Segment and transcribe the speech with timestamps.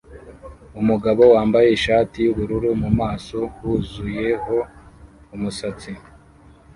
[0.81, 4.57] Umugabo wambaye ishati yubururu mu maso huzuyeho
[5.35, 5.91] umusatsi